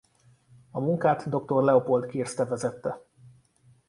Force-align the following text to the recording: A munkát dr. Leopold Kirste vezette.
A 0.71 0.79
munkát 0.79 1.29
dr. 1.29 1.53
Leopold 1.63 2.05
Kirste 2.05 2.45
vezette. 2.45 3.01